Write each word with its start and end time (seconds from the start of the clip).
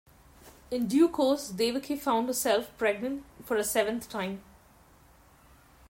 In 0.71 0.87
due 0.87 1.07
course, 1.09 1.49
Devaki 1.49 1.95
found 1.95 2.25
herself 2.25 2.75
pregnant 2.79 3.23
for 3.43 3.55
a 3.55 3.63
seventh 3.63 4.09
time. 4.09 4.41